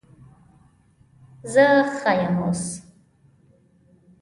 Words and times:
زه 1.51 1.65
ښه 1.97 2.11
یم 2.21 2.35
اوس 2.43 2.63